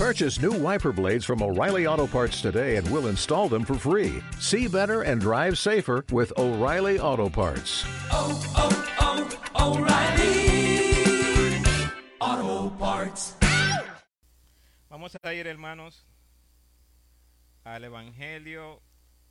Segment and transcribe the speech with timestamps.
[0.00, 4.22] Purchase new wiper blades from O'Reilly Auto Parts today and we'll install them for free.
[4.38, 7.84] See better and drive safer with O'Reilly Auto Parts.
[8.10, 9.28] oh, oh,
[9.58, 11.62] oh O'Reilly
[12.18, 13.34] Auto Parts.
[14.88, 16.06] Vamos a ir, hermanos,
[17.66, 18.80] al Evangelio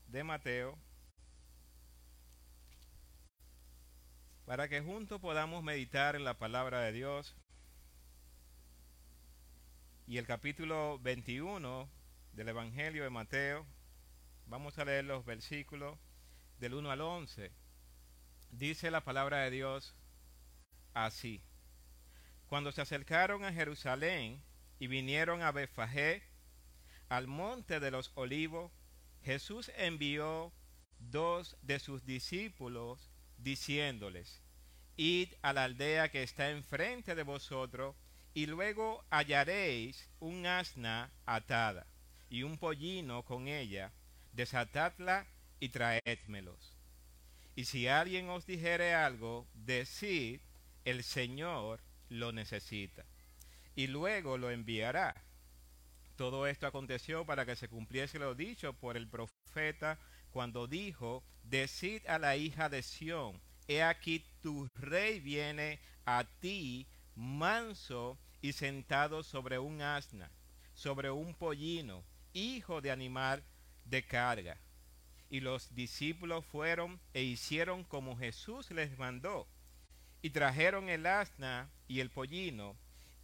[0.08, 0.78] de Mateo
[4.46, 7.39] para que juntos podamos meditar en la palabra de Dios.
[10.10, 11.88] Y el capítulo 21
[12.34, 13.68] del Evangelio de Mateo,
[14.48, 16.00] vamos a leer los versículos
[16.58, 17.52] del 1 al 11.
[18.50, 19.94] Dice la palabra de Dios
[20.96, 21.44] así.
[22.48, 24.42] Cuando se acercaron a Jerusalén
[24.80, 26.24] y vinieron a Befagé,
[27.08, 28.72] al monte de los olivos,
[29.22, 30.52] Jesús envió
[30.98, 34.42] dos de sus discípulos diciéndoles,
[34.98, 37.96] Id a la aldea que está enfrente de vosotros,
[38.40, 41.86] y luego hallaréis un asna atada
[42.30, 43.92] y un pollino con ella,
[44.32, 45.28] desatadla
[45.60, 46.74] y traédmelos.
[47.58, 50.40] Y si alguien os dijere algo, decid,
[50.86, 53.04] el Señor lo necesita,
[53.76, 55.22] y luego lo enviará.
[56.16, 60.00] Todo esto aconteció para que se cumpliese lo dicho por el profeta
[60.32, 66.88] cuando dijo, decid a la hija de Sión, he aquí tu rey viene a ti
[67.16, 70.32] manso y sentado sobre un asna,
[70.74, 73.44] sobre un pollino, hijo de animal
[73.86, 74.58] de carga.
[75.30, 79.48] Y los discípulos fueron e hicieron como Jesús les mandó,
[80.22, 82.76] y trajeron el asna y el pollino,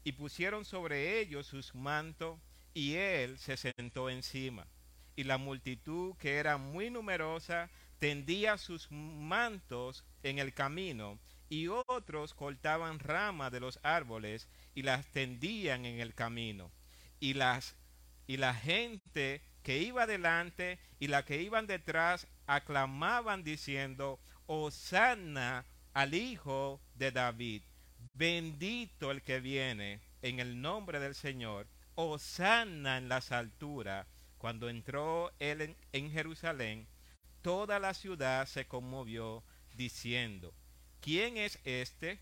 [0.03, 2.39] y pusieron sobre ellos sus mantos,
[2.73, 4.67] y él se sentó encima.
[5.15, 11.17] Y la multitud, que era muy numerosa, tendía sus mantos en el camino,
[11.49, 16.71] y otros cortaban ramas de los árboles y las tendían en el camino.
[17.19, 17.75] Y las
[18.27, 26.13] y la gente que iba delante y la que iban detrás aclamaban diciendo, Hosanna al
[26.13, 27.63] Hijo de David,
[28.13, 34.07] bendito el que viene en el nombre del Señor, Hosanna en las alturas.
[34.37, 36.87] Cuando entró él en, en Jerusalén,
[37.41, 39.43] toda la ciudad se conmovió
[39.75, 40.53] diciendo,
[40.99, 42.19] ¿quién es este?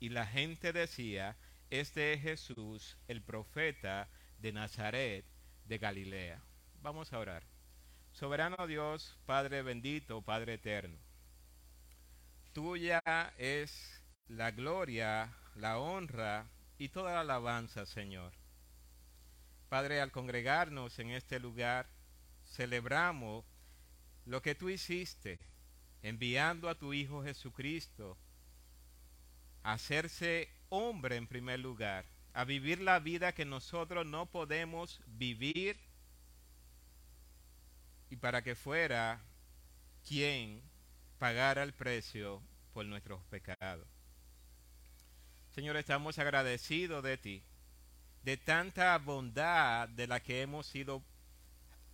[0.00, 1.36] Y la gente decía,
[1.72, 5.24] este es Jesús, el profeta de Nazaret
[5.64, 6.42] de Galilea.
[6.82, 7.44] Vamos a orar.
[8.12, 10.98] Soberano Dios, Padre bendito, Padre eterno.
[12.52, 13.00] Tuya
[13.38, 18.34] es la gloria, la honra y toda la alabanza, Señor.
[19.70, 21.88] Padre, al congregarnos en este lugar,
[22.44, 23.46] celebramos
[24.26, 25.38] lo que tú hiciste,
[26.02, 28.18] enviando a tu Hijo Jesucristo
[29.62, 35.78] a hacerse hombre en primer lugar, a vivir la vida que nosotros no podemos vivir
[38.08, 39.20] y para que fuera
[40.08, 40.62] quien
[41.18, 43.86] pagara el precio por nuestros pecados.
[45.50, 47.42] Señor, estamos agradecidos de ti,
[48.22, 51.02] de tanta bondad de la que hemos sido,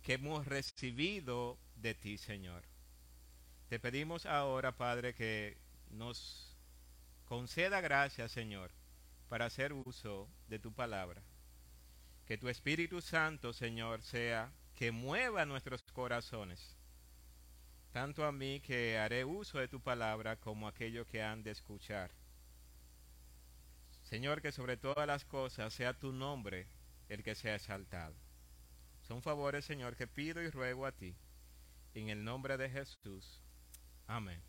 [0.03, 2.63] que hemos recibido de ti, Señor.
[3.67, 5.57] Te pedimos ahora, Padre, que
[5.89, 6.48] nos
[7.29, 8.71] conceda gracia, Señor,
[9.29, 11.21] para hacer uso de tu palabra.
[12.25, 16.75] Que tu Espíritu Santo, Señor, sea que mueva nuestros corazones,
[17.91, 21.51] tanto a mí que haré uso de tu palabra como a aquellos que han de
[21.51, 22.09] escuchar.
[24.01, 26.67] Señor, que sobre todas las cosas sea tu nombre
[27.09, 28.15] el que sea exaltado.
[29.03, 31.15] Son favores, Señor, que pido y ruego a ti,
[31.93, 33.39] en el nombre de Jesús.
[34.07, 34.48] Amén.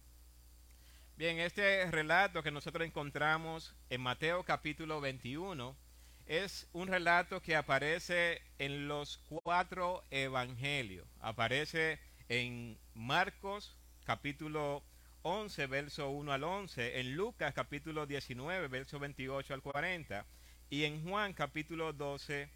[1.20, 5.76] Bien, este relato que nosotros encontramos en Mateo capítulo 21
[6.24, 11.06] es un relato que aparece en los cuatro evangelios.
[11.20, 14.82] Aparece en Marcos capítulo
[15.20, 20.24] 11, verso 1 al 11, en Lucas capítulo 19, verso 28 al 40,
[20.70, 22.50] y en Juan capítulo 12,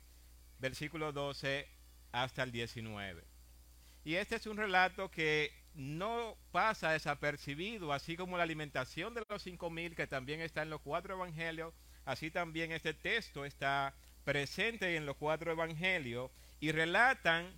[0.58, 1.68] versículo 12
[2.12, 3.24] hasta el 19.
[4.04, 9.42] Y este es un relato que no pasa desapercibido, así como la alimentación de los
[9.42, 11.74] cinco mil, que también está en los cuatro evangelios,
[12.04, 13.94] así también este texto está
[14.24, 16.30] presente en los cuatro evangelios
[16.60, 17.52] y relatan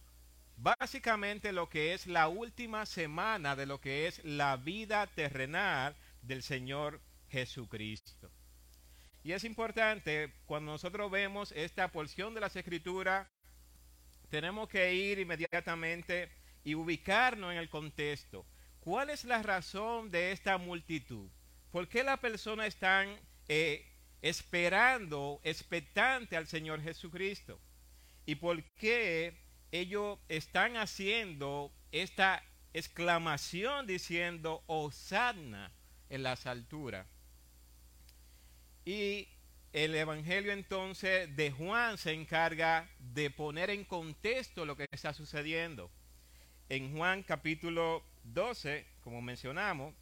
[0.57, 6.43] básicamente lo que es la última semana de lo que es la vida terrenal del
[6.43, 8.31] Señor Jesucristo.
[9.23, 13.29] Y es importante, cuando nosotros vemos esta porción de las escrituras,
[14.31, 16.31] tenemos que ir inmediatamente
[16.67, 18.45] y ubicarnos en el contexto.
[18.81, 21.31] ¿Cuál es la razón de esta multitud?
[21.71, 23.09] ¿Por qué las personas están
[23.49, 23.91] eh,
[24.21, 27.59] esperando, expectante al Señor Jesucristo?
[28.27, 29.35] y por qué
[29.71, 32.43] ellos están haciendo esta
[32.75, 35.73] exclamación diciendo Hosanna
[36.11, 37.07] en las alturas.
[38.85, 39.29] Y
[39.73, 45.91] el Evangelio entonces de Juan se encarga de poner en contexto lo que está sucediendo.
[46.69, 49.95] En Juan capítulo 12, como mencionamos,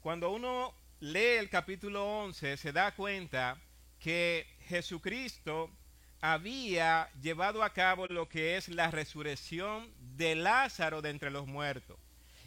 [0.00, 3.60] cuando uno lee el capítulo 11 se da cuenta
[3.98, 5.70] que Jesucristo
[6.22, 11.98] había llevado a cabo lo que es la resurrección de Lázaro de entre los muertos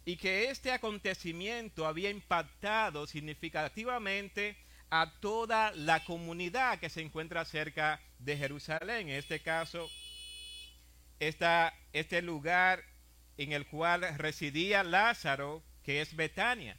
[0.04, 4.58] y que este acontecimiento había impactado significativamente
[4.90, 9.10] a toda la comunidad que se encuentra cerca de Jerusalén.
[9.10, 9.88] En este caso,
[11.20, 12.84] está este lugar
[13.38, 16.78] en el cual residía Lázaro, que es Betania.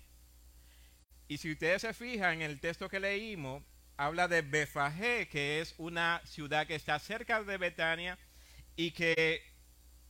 [1.29, 3.63] Y si ustedes se fijan en el texto que leímos,
[3.97, 8.19] habla de Befagé, que es una ciudad que está cerca de Betania
[8.77, 9.43] y que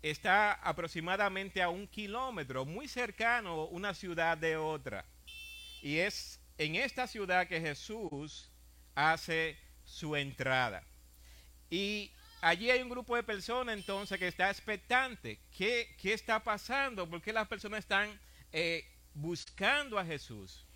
[0.03, 5.05] está aproximadamente a un kilómetro, muy cercano una ciudad de otra.
[5.83, 8.53] Y es en esta ciudad que Jesús
[8.95, 10.85] hace su entrada.
[11.71, 15.41] Y allí hay un grupo de personas entonces que está expectante.
[15.57, 17.09] ¿Qué, qué está pasando?
[17.09, 18.19] ¿Por qué las personas están
[18.53, 20.67] eh, buscando a Jesús?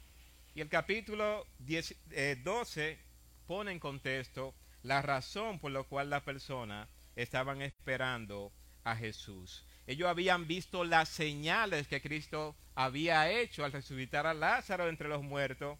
[0.54, 2.98] Y el capítulo 10, eh, 12
[3.46, 8.52] pone en contexto la razón por la cual las personas estaban esperando
[8.84, 9.64] a Jesús.
[9.86, 15.22] Ellos habían visto las señales que Cristo había hecho al resucitar a Lázaro entre los
[15.22, 15.78] muertos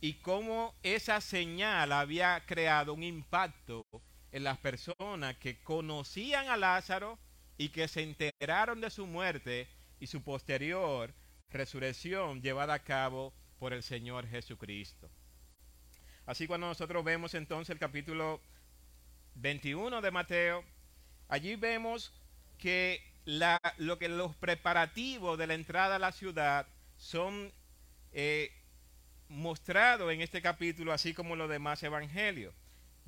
[0.00, 3.84] y cómo esa señal había creado un impacto
[4.32, 7.18] las personas que conocían a Lázaro
[7.58, 9.68] y que se enteraron de su muerte
[9.98, 11.12] y su posterior
[11.50, 15.10] resurrección llevada a cabo por el Señor Jesucristo.
[16.26, 18.40] Así cuando nosotros vemos entonces el capítulo
[19.34, 20.64] 21 de Mateo,
[21.28, 22.12] allí vemos
[22.56, 26.66] que, la, lo que los preparativos de la entrada a la ciudad
[26.96, 27.52] son
[28.12, 28.52] eh,
[29.28, 32.54] mostrados en este capítulo, así como los demás evangelios.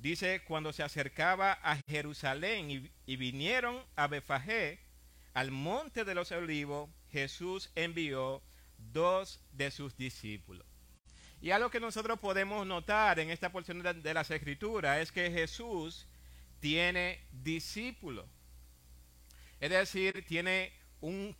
[0.03, 4.81] Dice, cuando se acercaba a Jerusalén y, vinieron a Befagé,
[5.33, 8.41] al monte de los olivos, Jesús envió
[8.77, 10.67] dos de sus discípulos.
[11.39, 15.31] Y algo que nosotros podemos notar en esta porción de, de las escrituras es que
[15.31, 16.05] Jesús
[16.59, 18.25] tiene discípulos.
[19.61, 21.33] Es decir, tiene un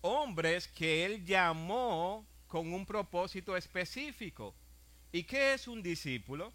[0.00, 4.54] hombres que él llamó con un propósito específico.
[5.10, 6.52] ¿Y qué es un discípulo?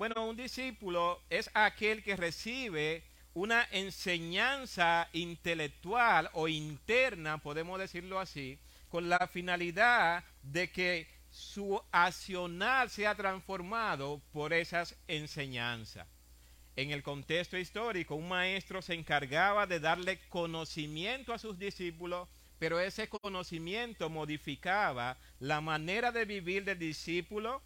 [0.00, 3.04] Bueno, un discípulo es aquel que recibe
[3.34, 8.58] una enseñanza intelectual o interna, podemos decirlo así,
[8.88, 16.08] con la finalidad de que su accionar sea transformado por esas enseñanzas.
[16.76, 22.26] En el contexto histórico, un maestro se encargaba de darle conocimiento a sus discípulos,
[22.58, 27.60] pero ese conocimiento modificaba la manera de vivir del discípulo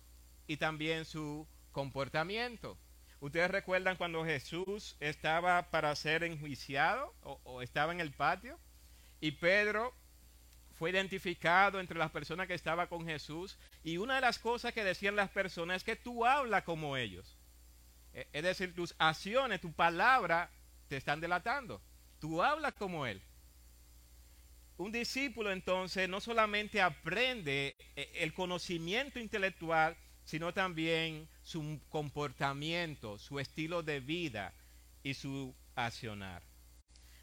[0.48, 2.78] y también su comportamiento.
[3.20, 8.58] Ustedes recuerdan cuando Jesús estaba para ser enjuiciado o, estaba en el patio
[9.20, 9.94] y Pedro
[10.72, 14.84] fue identificado entre las personas que estaban con Jesús y una de las cosas que
[14.84, 17.36] decían las personas es que tú hablas como ellos.
[18.12, 20.50] E, Es decir, tus acciones, tu palabra
[20.88, 21.82] te están delatando.
[22.20, 23.22] Tú hablas como Él.
[24.76, 33.38] Un discípulo entonces no solamente aprende eh, el conocimiento intelectual, sino también su comportamiento, su
[33.38, 34.54] estilo de vida
[35.02, 36.42] y su accionar.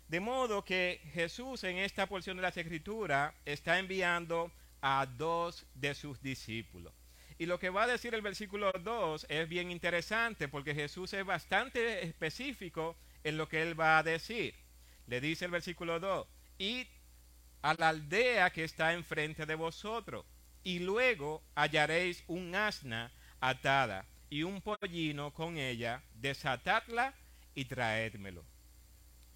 [0.07, 5.95] De modo que Jesús en esta porción de las Escrituras está enviando a dos de
[5.95, 6.93] sus discípulos.
[7.37, 11.25] Y lo que va a decir el versículo 2 es bien interesante porque Jesús es
[11.25, 14.53] bastante específico en lo que él va a decir.
[15.07, 16.27] Le dice el versículo 2,
[16.59, 16.87] id
[17.63, 20.25] a la aldea que está enfrente de vosotros
[20.63, 27.13] y luego hallaréis un asna atada y un pollino con ella, desatadla
[27.55, 28.45] y traédmelo.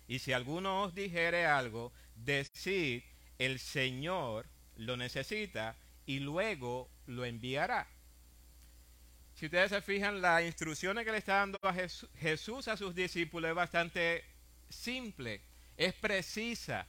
[0.07, 3.03] Y si alguno os dijere algo, decid,
[3.39, 7.87] el Señor lo necesita y luego lo enviará.
[9.33, 12.95] Si ustedes se fijan, las instrucciones que le está dando a Jesús, Jesús a sus
[12.95, 14.23] discípulos es bastante
[14.69, 15.41] simple,
[15.75, 16.87] es precisa,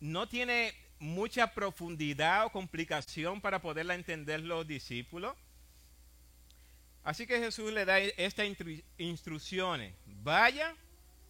[0.00, 5.34] no tiene mucha profundidad o complicación para poderla entender los discípulos.
[7.02, 9.94] Así que Jesús le da estas instru instrucciones.
[10.04, 10.76] Vaya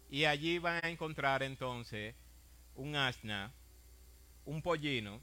[0.09, 2.13] y allí van a encontrar entonces
[2.75, 3.53] un asna,
[4.43, 5.21] un pollino.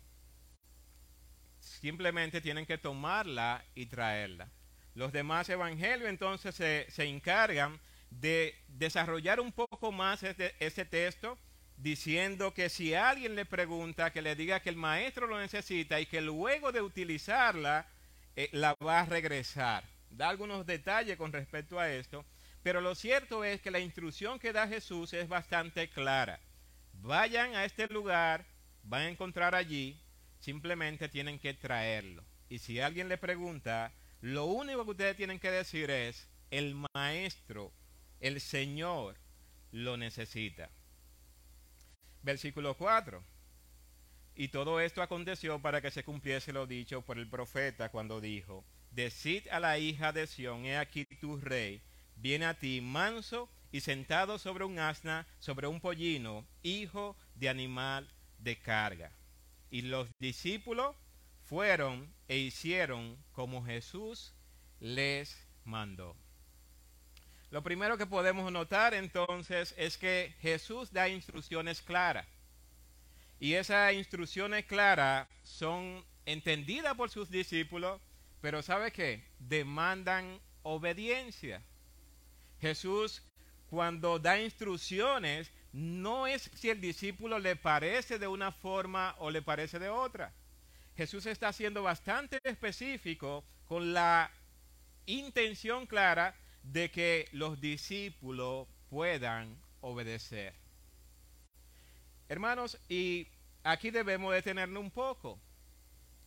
[1.61, 4.49] Simplemente tienen que tomarla y traerla.
[4.95, 7.79] Los demás evangelios entonces se, se encargan
[8.11, 11.39] de desarrollar un poco más este, este texto
[11.79, 16.07] diciendo que si alguien le pregunta, que le diga que el maestro lo necesita y
[16.07, 17.87] que luego de utilizarla,
[18.37, 19.85] eh, la va a regresar.
[20.11, 22.25] Da algunos detalles con respecto a esto,
[22.63, 26.41] pero lo cierto es que la instrucción que da Jesús es bastante clara.
[26.95, 28.45] Vayan a este lugar,
[28.83, 30.01] van a encontrar allí,
[30.41, 32.25] simplemente tienen que traerlo.
[32.49, 37.73] Y si alguien le pregunta, lo único que ustedes tienen que decir es, el maestro,
[38.21, 39.17] el Señor,
[39.71, 40.71] lo necesita.
[42.23, 43.23] Versículo 4.
[44.35, 48.65] Y todo esto aconteció para que se cumpliese lo dicho por el profeta cuando dijo,
[48.93, 51.83] Decid a la hija de Sión, he aquí tu rey,
[52.17, 58.09] viene a ti manso y sentado sobre un asna, sobre un pollino, hijo de animal
[58.39, 59.13] de carga.
[59.71, 60.97] Y los discípulos
[61.43, 64.35] fueron e hicieron como Jesús
[64.81, 66.17] les mandó.
[67.51, 72.27] Lo primero que podemos notar entonces es que Jesús da instrucciones claras.
[73.41, 78.01] Y esas instrucciones claras son entendidas por sus discípulos,
[78.43, 79.25] pero ¿sabe qué?
[79.39, 81.63] Demandan obediencia.
[82.61, 83.23] Jesús
[83.71, 89.43] cuando da instrucciones no es si el discípulo le parece de una forma o le
[89.43, 90.33] parece de otra.
[90.97, 94.31] Jesús está siendo bastante específico con la
[95.07, 100.55] intención clara de que los discípulos puedan obedecer.
[102.29, 103.27] Hermanos, y
[103.63, 105.41] aquí debemos detenernos un poco.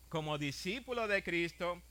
[0.09, 1.81] Como discípulos de Cristo,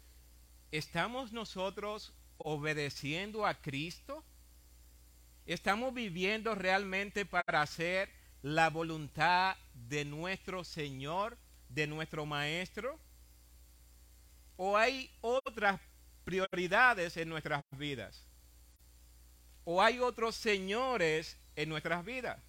[0.71, 4.25] ¿estamos nosotros obedeciendo a Cristo?
[5.47, 8.11] ¿Estamos viviendo realmente para hacer
[8.43, 12.99] la voluntad de nuestro Señor, de nuestro Maestro?
[14.57, 15.81] ¿O hay otras
[16.25, 18.30] prioridades en nuestras vidas?
[19.65, 22.41] ¿O hay otros señores en nuestras vidas?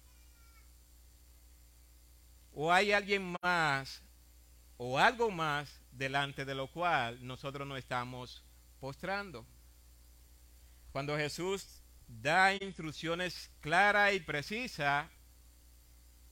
[2.52, 4.02] ¿O hay alguien más
[4.76, 8.44] o algo más delante de lo cual nosotros nos estamos
[8.80, 9.46] postrando?
[10.92, 15.08] Cuando Jesús da instrucciones claras y precisas,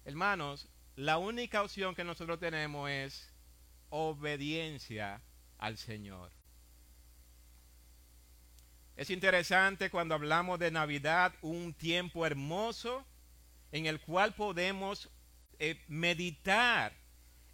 [0.05, 3.33] hermanos, la única opción que nosotros tenemos es
[3.89, 5.23] obediencia
[5.57, 6.40] al Señor.
[9.01, 13.03] Es interesante cuando hablamos de Navidad, un tiempo hermoso
[13.73, 15.09] en el cual podemos
[15.59, 16.93] eh, meditar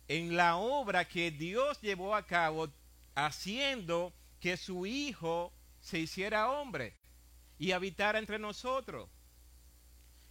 [0.09, 2.69] en la obra que Dios llevó a cabo
[3.15, 6.95] haciendo que su Hijo se hiciera hombre
[7.61, 9.09] y habitara entre nosotros.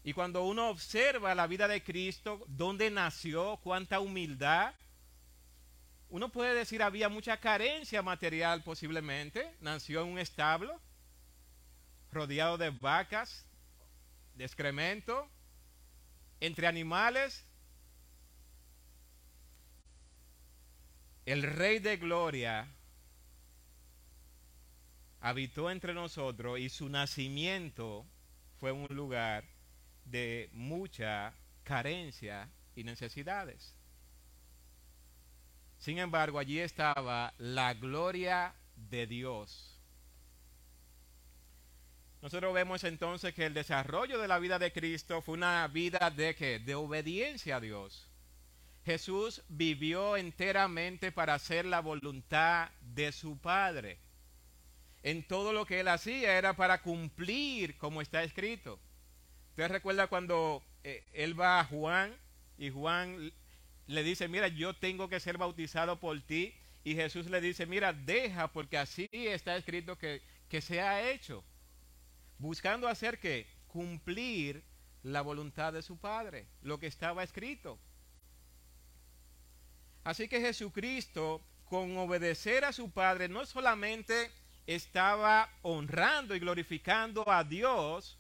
[0.03, 4.74] Y cuando uno observa la vida de Cristo, dónde nació, cuánta humildad,
[6.10, 10.81] uno puede decir había mucha carencia material posiblemente, nació en un establo,
[12.15, 13.45] rodeado de vacas,
[14.34, 15.29] de excremento,
[16.39, 17.45] entre animales.
[21.25, 22.67] El Rey de Gloria
[25.19, 28.05] habitó entre nosotros y su nacimiento
[28.60, 29.43] fue un lugar
[30.05, 33.75] de mucha carencia y necesidades.
[35.79, 39.75] Sin embargo, allí estaba la gloria de Dios
[42.25, 46.34] nosotros vemos entonces que el desarrollo de la vida de Cristo fue una vida de
[46.34, 46.58] qué?
[46.58, 48.10] De obediencia a Dios.
[48.84, 54.00] Jesús vivió enteramente para hacer la voluntad de su Padre.
[55.03, 58.79] En todo lo que él hacía era para cumplir como está escrito.
[59.51, 62.12] Usted recuerda cuando eh, él va a Juan
[62.58, 63.32] y Juan
[63.86, 66.55] le dice, mira, yo tengo que ser bautizado por ti.
[66.84, 71.44] Y Jesús le dice, mira, deja porque así está escrito que, que se ha hecho
[72.38, 74.63] buscando hacer que cumplir
[75.04, 77.80] la voluntad de su Padre, lo que estaba escrito.
[80.04, 84.32] Así que Jesucristo, con obedecer a su Padre, no solamente
[84.68, 88.20] estaba honrando y glorificando a Dios,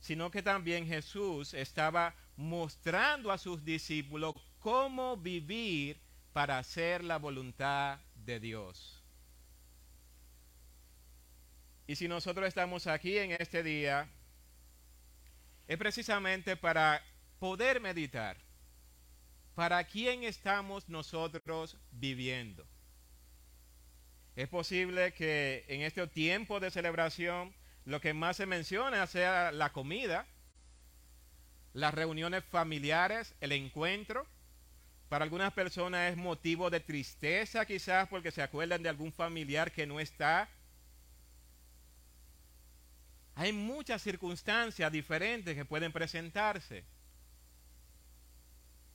[0.00, 6.00] sino que también Jesús estaba mostrando a sus discípulos cómo vivir
[6.32, 9.01] para hacer la voluntad de Dios.
[11.86, 14.08] Y si nosotros estamos aquí en este día,
[15.66, 17.02] es precisamente para
[17.38, 18.36] poder meditar.
[19.54, 22.66] ¿Para quién estamos nosotros viviendo?
[24.34, 29.72] Es posible que en este tiempo de celebración lo que más se menciona sea la
[29.72, 30.26] comida,
[31.74, 34.26] las reuniones familiares, el encuentro.
[35.08, 39.86] Para algunas personas es motivo de tristeza quizás porque se acuerdan de algún familiar que
[39.86, 40.48] no está
[43.34, 46.84] Hay muchas circunstancias diferentes que pueden presentarse.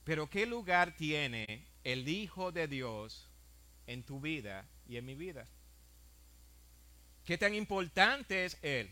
[0.04, 3.30] Pero ¿qué lugar tiene el Hijo de Dios
[3.88, 5.48] en tu vida y en mi vida?
[7.26, 8.90] ¿Qué tan importante es Él?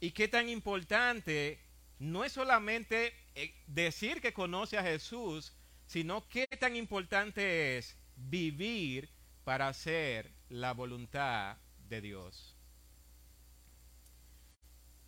[0.00, 1.58] ¿Y qué tan importante
[1.98, 5.54] no es solamente eh, decir que conoce a Jesús,
[5.86, 9.08] sino qué tan importante es vivir
[9.44, 11.56] para hacer la voluntad
[11.88, 12.55] de Dios?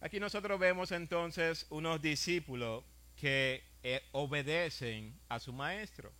[0.01, 2.85] Aquí nosotros vemos entonces unos discípulos
[3.17, 6.13] que eh, obedecen a su maestro.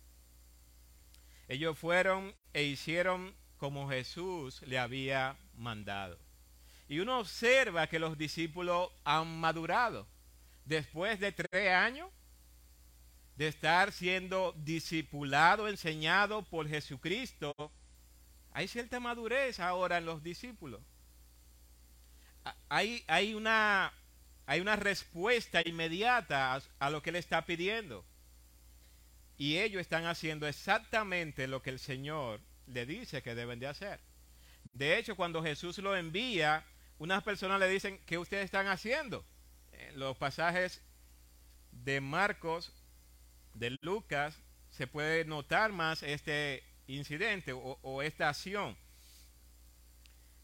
[1.47, 6.17] Ellos fueron e hicieron como Jesús le había mandado.
[6.87, 10.07] Y uno observa que los discípulos han madurado.
[10.65, 12.09] Después de tres años
[13.35, 17.53] de estar siendo discipulado, enseñado por Jesucristo,
[18.51, 20.81] hay cierta madurez ahora en los discípulos.
[22.69, 23.93] Hay, una,
[24.77, 28.05] respuesta inmediata a, a lo que él está pidiendo.
[29.37, 33.99] Y ellos están haciendo exactamente lo que el Señor le dice que deben de hacer.
[34.73, 36.65] De hecho, cuando Jesús lo envía,
[36.97, 39.25] unas personas le dicen, ¿qué ustedes están haciendo?
[39.71, 40.81] En los pasajes
[41.71, 42.73] de Marcos,
[43.53, 44.37] de Lucas,
[44.69, 48.77] se puede notar más este incidente o, o esta acción,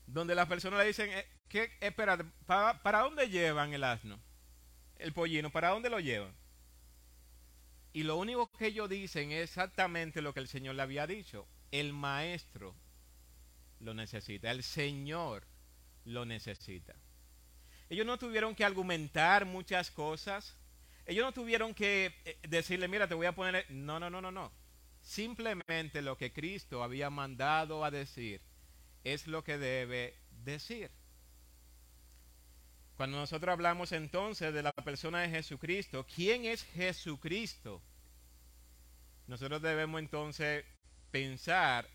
[0.08, 4.20] donde las personas le dicen, eh, ¿qué, espera, ¿para, ¿para dónde llevan el asno?
[4.98, 6.34] El pollino, ¿para dónde lo llevan?
[7.94, 11.48] Y lo único que ellos dicen es exactamente lo que el Señor le había dicho.
[11.72, 12.76] El maestro
[13.80, 15.48] lo necesita, el Señor
[16.04, 16.96] lo necesita.
[17.90, 20.58] Ellos no tuvieron que argumentar muchas cosas.
[21.06, 23.66] Ellos no tuvieron que eh, decirle, mira, te voy a poner...
[23.70, 24.52] No, no, no, no, no.
[25.02, 28.42] Simplemente lo que Cristo había mandado a decir
[29.04, 30.92] es lo que debe decir.
[32.98, 37.82] Cuando nosotros hablamos entonces de la persona de Jesucristo, ¿quién es Jesucristo?
[39.28, 40.64] Nosotros debemos entonces
[41.12, 41.90] pensar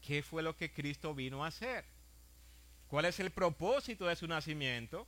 [0.00, 1.84] qué fue lo que Cristo vino a hacer.
[2.88, 5.06] ¿Cuál es el propósito de su nacimiento?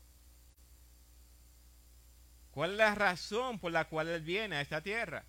[2.53, 5.25] ¿Cuál es la razón por la cual Él viene a esta tierra?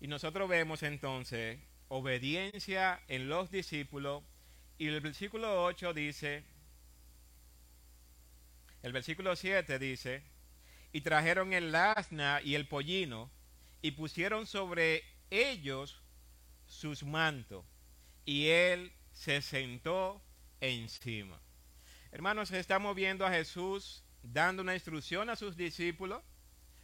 [0.00, 4.24] Y nosotros vemos entonces obediencia en los discípulos.
[4.78, 6.44] Y el versículo 8 dice,
[8.84, 10.22] el versículo 7 dice,
[10.92, 13.30] y trajeron el asna y el pollino
[13.80, 16.02] y pusieron sobre ellos
[16.66, 17.64] sus mantos
[18.26, 20.22] y él se sentó
[20.60, 21.40] encima.
[22.12, 26.22] Hermanos, estamos viendo a Jesús dando una instrucción a sus discípulos.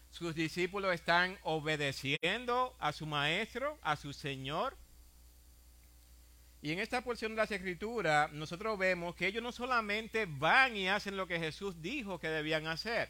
[0.08, 4.74] Sus discípulos están obedeciendo a su maestro, a su Señor.
[6.62, 10.88] Y en esta porción de la escritura nosotros vemos que ellos no solamente van y
[10.88, 13.09] hacen lo que Jesús dijo que debían hacer,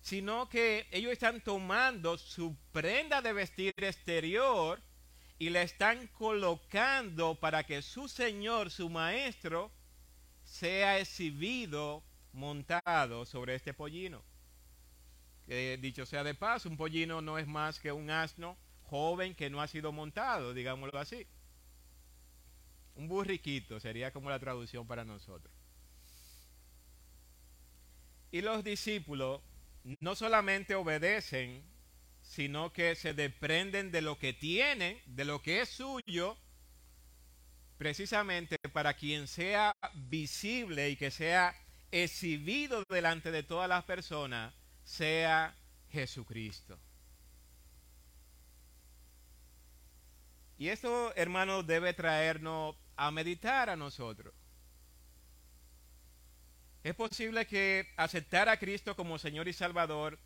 [0.00, 4.80] sino que ellos están tomando su prenda de vestir exterior
[5.38, 9.72] y la están colocando para que su Señor, su Maestro,
[10.44, 14.22] sea exhibido montado sobre este pollino.
[15.46, 19.50] Que dicho sea de paso, un pollino no es más que un asno joven que
[19.50, 21.26] no ha sido montado, digámoslo así.
[22.94, 25.52] Un burriquito sería como la traducción para nosotros.
[28.32, 29.40] Y los discípulos
[30.00, 31.64] no solamente obedecen,
[32.20, 36.36] sino que se desprenden de lo que tienen, de lo que es suyo,
[37.78, 41.54] precisamente para quien sea visible y que sea
[41.90, 45.56] exhibido delante de todas las personas, sea
[45.88, 46.78] Jesucristo.
[50.58, 54.34] Y esto, hermanos, debe traernos a meditar a nosotros.
[56.82, 60.18] Es posible que aceptar a Cristo como Señor y Salvador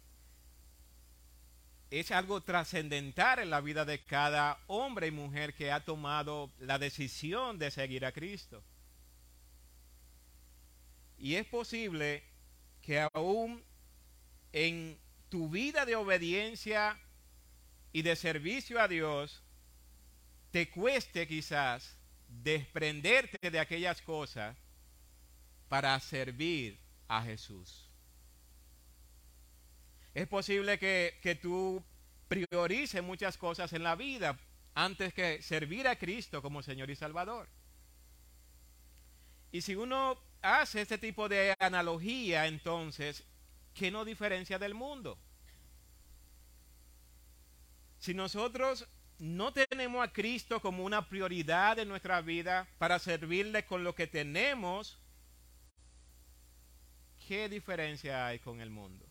[1.91, 6.81] es algo trascendental en la vida de cada hombre y mujer que ha tomado la
[6.81, 8.65] decisión de seguir a Cristo.
[11.17, 12.25] Y es posible
[12.83, 13.63] que aún
[14.53, 16.99] en tu vida de obediencia
[17.93, 19.45] y de servicio a Dios,
[20.51, 24.57] te cueste quizás desprenderte de aquellas cosas
[25.69, 27.89] para servir a Jesús.
[30.15, 31.85] Es posible que, que tú
[32.29, 34.39] priorices muchas cosas en la vida
[34.75, 37.49] antes que servir a Cristo como Señor y Salvador.
[39.53, 43.25] Y si uno hace este tipo de analogía, entonces,
[43.73, 45.19] ¿qué no diferencia del mundo?
[47.99, 48.87] Si nosotros
[49.19, 54.07] no tenemos a Cristo como una prioridad en nuestra vida para servirle con lo que
[54.07, 54.99] tenemos,
[57.27, 59.05] ¿qué diferencia hay con el mundo?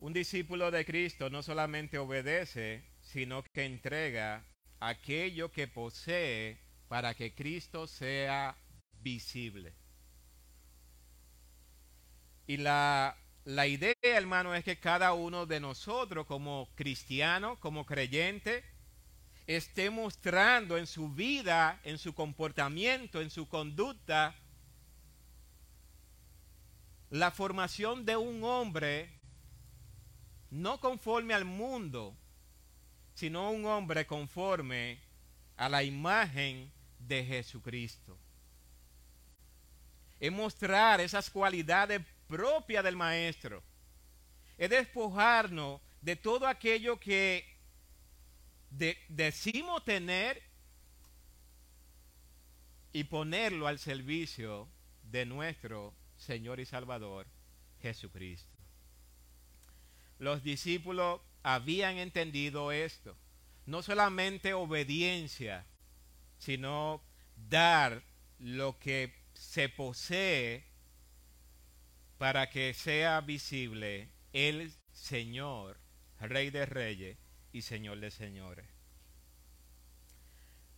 [0.00, 4.44] Un discípulo de Cristo no solamente obedece, sino que entrega
[4.80, 8.56] aquello que posee para que Cristo sea
[9.02, 9.74] visible.
[12.46, 18.64] Y la, la idea, hermano, es que cada uno de nosotros como cristiano, como creyente,
[19.46, 24.34] esté mostrando en su vida, en su comportamiento, en su conducta,
[27.10, 29.10] la formación de un hombre
[30.50, 32.16] no conforme al mundo,
[33.14, 35.00] sino un hombre conforme
[35.56, 38.18] a la imagen de Jesucristo.
[40.20, 43.62] Es mostrar esas cualidades propias del Maestro.
[44.58, 47.46] Es despojarnos de todo aquello que
[48.70, 50.42] de- decimos tener
[52.92, 54.68] y ponerlo al servicio
[55.02, 57.26] de nuestro Señor y Salvador
[57.80, 58.56] Jesucristo.
[60.18, 63.16] Los discípulos habían entendido esto.
[63.66, 65.64] No solamente obediencia,
[66.38, 67.02] sino
[67.36, 68.02] dar
[68.38, 70.64] lo que se posee
[72.16, 75.78] para que sea visible el Señor,
[76.20, 77.18] Rey de Reyes
[77.52, 78.66] y Señor de Señores.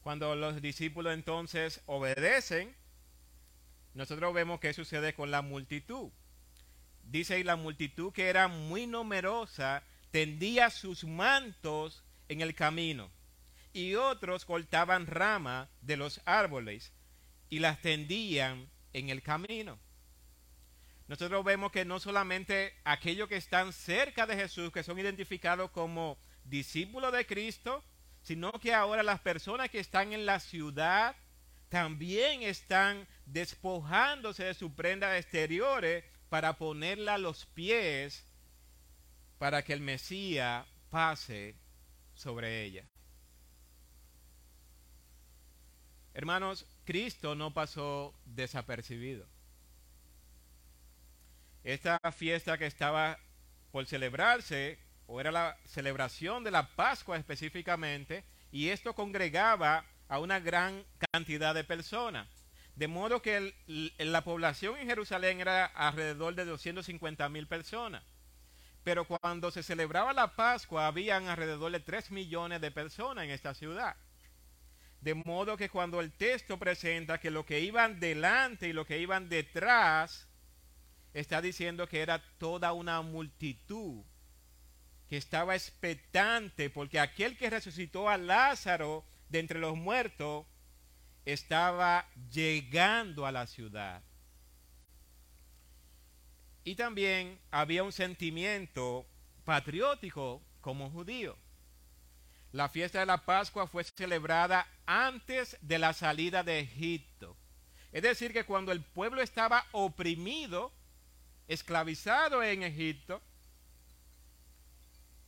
[0.02, 2.74] Cuando los discípulos entonces obedecen,
[3.94, 6.10] nosotros vemos qué sucede con la multitud.
[7.04, 13.10] Dice y la multitud que era muy numerosa tendía sus mantos en el camino
[13.72, 16.92] y otros cortaban ramas de los árboles
[17.48, 19.78] y las tendían en el camino.
[21.10, 26.16] Nosotros vemos que no solamente aquellos que están cerca de Jesús, que son identificados como
[26.44, 27.82] discípulos de Cristo,
[28.22, 31.16] sino que ahora las personas que están en la ciudad
[31.68, 38.24] también están despojándose de sus prendas exteriores para ponerla a los pies
[39.38, 41.56] para que el Mesías pase
[42.14, 42.88] sobre ella.
[46.14, 49.26] Hermanos, Cristo no pasó desapercibido.
[51.64, 53.18] Esta fiesta que estaba
[53.70, 60.40] por celebrarse, o era la celebración de la Pascua específicamente, y esto congregaba a una
[60.40, 62.26] gran cantidad de personas.
[62.74, 63.54] De modo que
[63.98, 68.02] la población en Jerusalén era alrededor de 250 mil personas.
[68.82, 73.52] Pero cuando se celebraba la Pascua, habían alrededor de 3 millones de personas en esta
[73.54, 73.96] ciudad.
[75.02, 78.98] De modo que cuando el texto presenta que lo que iban delante y lo que
[78.98, 80.29] iban detrás,
[81.14, 84.04] está diciendo que era toda una multitud
[85.08, 90.46] que estaba expectante porque aquel que resucitó a Lázaro de entre los muertos
[91.24, 94.02] estaba llegando a la ciudad.
[96.62, 99.06] Y también había un sentimiento
[99.44, 101.36] patriótico como judío.
[102.52, 107.36] La fiesta de la Pascua fue celebrada antes de la salida de Egipto.
[107.92, 110.72] Es decir, que cuando el pueblo estaba oprimido,
[111.50, 113.20] esclavizado en Egipto,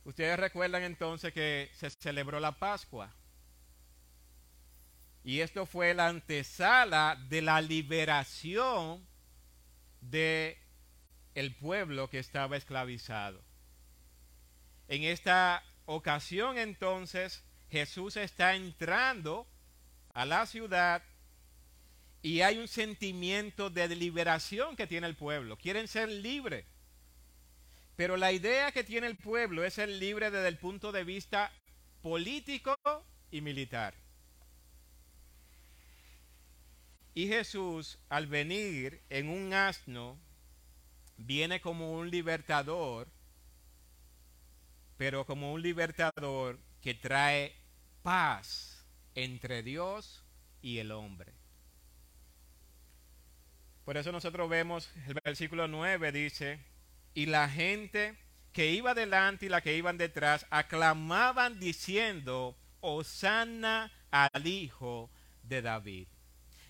[0.05, 3.13] ustedes recuerdan entonces que se celebró la Pascua.
[5.25, 9.05] Y esto fue la antesala de la liberación
[9.99, 10.57] de
[11.35, 13.43] el pueblo que estaba esclavizado.
[14.87, 19.45] En esta ocasión entonces Jesús está entrando
[20.13, 21.03] a la ciudad
[22.23, 25.57] y hay un sentimiento de liberación que tiene el pueblo.
[25.57, 26.65] Quieren ser libres.
[27.97, 31.51] Pero la idea que tiene el pueblo es ser libre desde el punto de vista
[32.01, 32.75] político
[33.29, 33.93] y militar.
[37.13, 40.17] Y Jesús, al venir en un asno,
[41.17, 43.11] viene como un libertador,
[44.95, 47.53] pero como un libertador que trae
[48.01, 50.23] paz entre Dios
[50.61, 51.42] y el hombre.
[53.85, 56.59] Por eso nosotros vemos el versículo 9 dice,
[57.13, 58.15] y la gente
[58.53, 65.09] que iba delante y la que iban detrás aclamaban diciendo, Hosanna al Hijo
[65.43, 66.07] de David.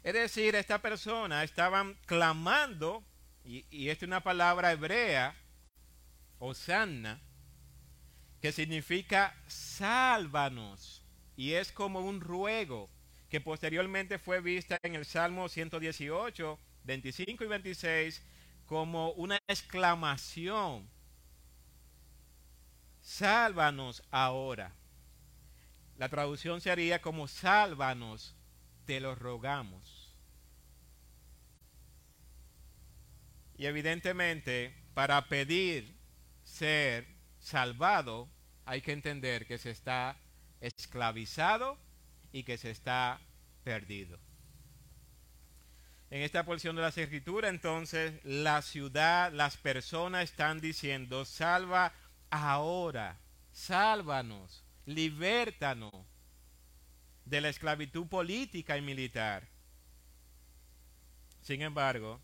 [0.03, 3.03] Es decir, esta persona estaban clamando,
[3.45, 5.35] y, y esta es una palabra hebrea,
[6.39, 7.21] Hosanna,
[8.41, 11.03] que significa sálvanos,
[11.37, 12.89] y es como un ruego
[13.29, 18.21] que posteriormente fue vista en el Salmo 118, 25 y 26
[18.65, 20.89] como una exclamación.
[23.01, 24.73] Sálvanos ahora.
[25.97, 28.35] La traducción sería como sálvanos
[28.85, 30.15] te lo rogamos.
[33.57, 35.95] Y evidentemente, para pedir
[36.43, 37.07] ser
[37.39, 38.29] salvado,
[38.65, 40.17] hay que entender que se está
[40.59, 41.77] esclavizado
[42.31, 43.21] y que se está
[43.63, 44.19] perdido.
[46.13, 51.91] En esta porción de la escritura, entonces, la ciudad, las personas están diciendo, salva
[52.29, 53.17] ahora,
[53.51, 55.91] sálvanos, libértanos
[57.25, 59.47] de la esclavitud política y militar.
[61.41, 62.21] Sin embargo,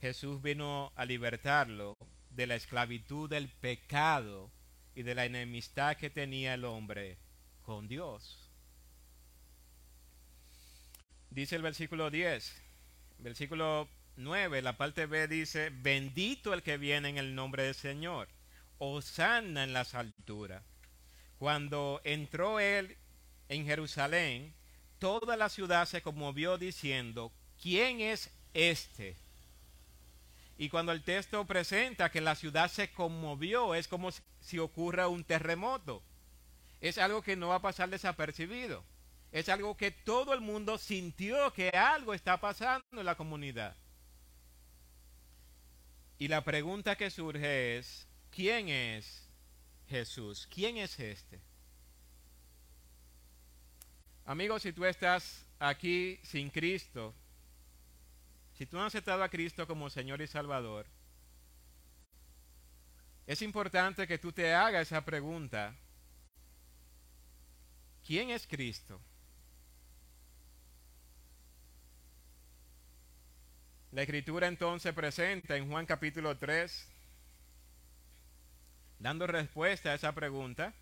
[0.00, 1.98] Jesús vino a libertarlo
[2.30, 4.50] de la esclavitud del pecado
[4.94, 7.18] y de la enemistad que tenía el hombre
[7.60, 8.48] con Dios.
[11.28, 12.61] Dice el versículo 10,
[13.22, 18.28] versículo 9, la parte B dice, bendito el que viene en el nombre del Señor,
[19.00, 20.62] sana en las alturas.
[21.38, 22.96] Cuando entró él
[23.48, 24.54] en Jerusalén,
[24.98, 29.16] toda la ciudad se conmovió diciendo, ¿quién es este?
[30.58, 35.24] Y cuando el texto presenta que la ciudad se conmovió, es como si ocurra un
[35.24, 36.02] terremoto.
[36.80, 38.84] Es algo que no va a pasar desapercibido.
[39.32, 43.74] Es algo que todo el mundo sintió que algo está pasando en la comunidad.
[46.18, 49.28] Y la pregunta que surge es, ¿quién es
[49.88, 50.46] Jesús?
[50.46, 51.40] ¿Quién es este?
[54.26, 57.14] Amigos, si tú estás aquí sin Cristo,
[58.52, 60.86] si tú no has aceptado a Cristo como Señor y Salvador,
[63.26, 65.74] es importante que tú te hagas esa pregunta.
[68.06, 69.00] ¿Quién es Cristo?
[73.92, 76.88] La escritura entonces presenta en Juan capítulo 3,
[78.98, 80.72] dando respuesta a esa pregunta,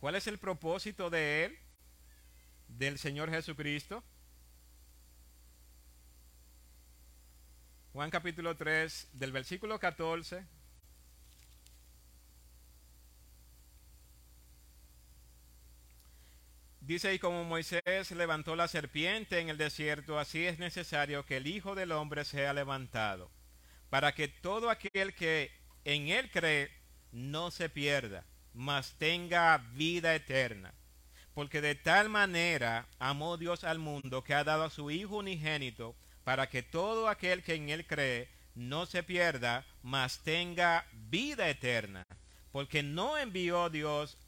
[0.00, 1.58] ¿cuál es el propósito de Él,
[2.66, 4.02] del Señor Jesucristo?
[7.92, 10.44] Juan capítulo 3, del versículo 14.
[16.92, 21.46] Dice, y como Moisés levantó la serpiente en el desierto, así es necesario que el
[21.46, 23.30] Hijo del Hombre sea levantado,
[23.88, 25.50] para que todo aquel que
[25.86, 26.70] en él cree
[27.10, 30.74] no se pierda, mas tenga vida eterna.
[31.32, 35.96] Porque de tal manera amó Dios al mundo que ha dado a su Hijo unigénito,
[36.24, 42.06] para que todo aquel que en él cree no se pierda, mas tenga vida eterna.
[42.50, 44.18] Porque no envió Dios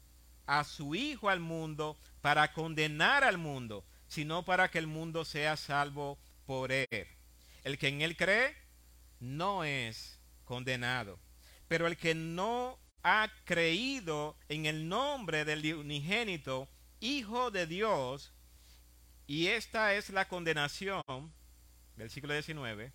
[0.47, 5.55] a su Hijo al mundo para condenar al mundo, sino para que el mundo sea
[5.55, 7.07] salvo por él.
[7.63, 8.57] El que en él cree
[9.19, 11.19] no es condenado.
[11.67, 16.67] Pero el que no ha creído en el nombre del unigénito
[16.99, 18.33] Hijo de Dios,
[19.27, 21.03] y esta es la condenación,
[21.95, 22.91] versículo 19.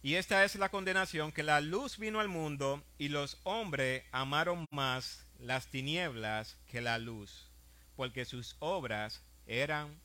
[0.00, 4.64] Y esta es la condenación, que la luz vino al mundo y los hombres amaron
[4.70, 7.50] más las tinieblas que la luz,
[7.96, 10.00] porque sus obras eran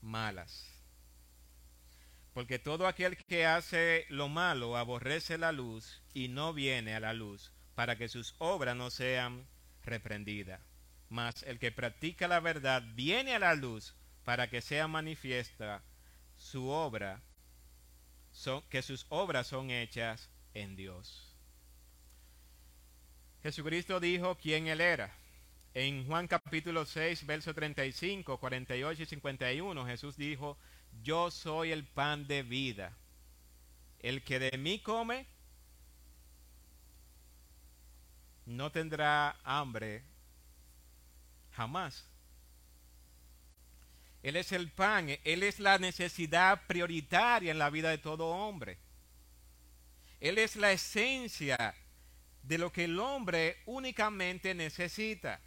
[0.00, 0.66] malas.
[2.32, 7.12] Porque todo aquel que hace lo malo aborrece la luz y no viene a la
[7.12, 9.46] luz, para que sus obras no sean
[9.84, 10.60] reprendidas.
[11.08, 15.82] Mas el que practica la verdad viene a la luz para que sea manifiesta
[16.36, 17.22] su obra,
[18.68, 21.27] que sus obras son hechas en Dios.
[23.42, 25.12] Jesucristo dijo quién él era.
[25.74, 30.58] En Juan capítulo 6, verso 35, 48 y 51, Jesús dijo,
[31.02, 32.96] yo soy el pan de vida.
[34.00, 35.26] El que de mí come
[38.46, 40.02] no tendrá hambre
[41.52, 42.08] jamás.
[44.22, 48.78] Él es el pan, Él es la necesidad prioritaria en la vida de todo hombre.
[50.20, 51.74] Él es la esencia
[52.48, 55.38] de lo que el hombre únicamente necesita.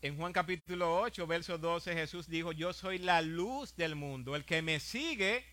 [0.00, 4.44] En Juan capítulo 8, verso 12, Jesús dijo, yo soy la luz del mundo, el
[4.44, 5.44] que me sigue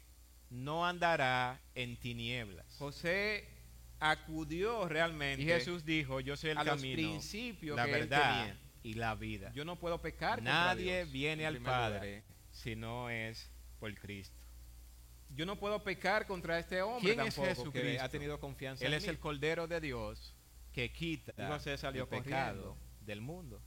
[0.51, 2.75] no andará en tinieblas.
[2.77, 3.49] José
[3.99, 5.41] acudió realmente.
[5.41, 7.19] Y Jesús dijo, yo soy el camino,
[7.75, 9.51] la verdad y la vida.
[9.55, 10.43] Yo no puedo pecar.
[10.43, 14.36] Nadie viene al Padre si no es por Cristo.
[15.29, 18.93] Yo no puedo pecar contra este hombre ¿Quién tampoco, es que ha tenido confianza Él
[18.93, 19.09] en es mí.
[19.09, 20.33] el Cordero de Dios
[20.73, 21.33] que quita
[21.77, 23.61] salió el pecado del mundo.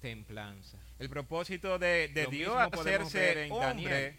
[0.00, 0.78] templanza.
[0.98, 4.16] El propósito de, de Dios hacerse en hombre, Daniel.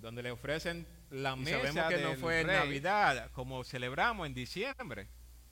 [0.00, 4.34] donde le ofrecen la mesa sabemos que no fue en rey, Navidad, como celebramos en
[4.34, 5.06] diciembre.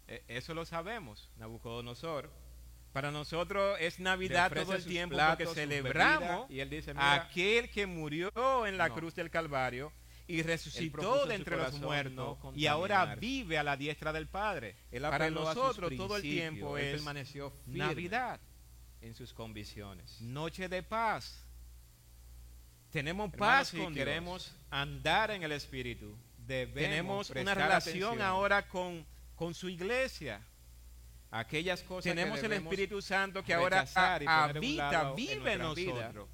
[0.08, 1.30] E- Eso lo sabemos.
[1.36, 2.30] Nabucodonosor
[2.92, 7.70] Para nosotros es Navidad todo el tiempo platos, porque celebramos y él dice, mira, aquel
[7.70, 8.30] que murió
[8.66, 8.94] en la No.
[8.94, 9.92] cruz del Calvario
[10.26, 14.76] y resucitó de entre los muertos no y ahora vive a la diestra del Padre.
[14.90, 18.40] Él Para nosotros todo el tiempo es permaneció firme Navidad,
[19.00, 20.20] en sus convicciones.
[20.20, 21.44] noche de paz.
[22.90, 24.56] Tenemos Hermanos, paz si con queremos Dios.
[24.70, 26.16] andar en el Espíritu.
[26.38, 30.40] Debemos Tenemos una relación atención ahora con, con su iglesia.
[31.30, 33.84] Aquellas cosas Tenemos que el Espíritu Santo que ahora
[34.20, 36.28] y habita, vive en nosotros.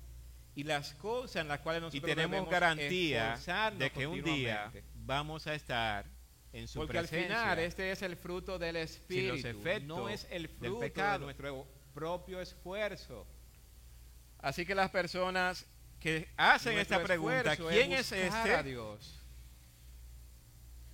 [0.55, 3.39] y las cosas en las cuales Y nosotros tenemos debemos garantía
[3.79, 6.07] de que un día vamos a estar
[6.53, 10.49] en su Porque al final este es el fruto del Espíritu, efectos no es el
[10.49, 13.27] del fruto de nuestro propio esfuerzo.
[14.39, 15.67] Así que las personas
[16.01, 18.55] que hacen Nuestro esta pregunta, ¿quién es este?
[18.55, 19.23] a Dios.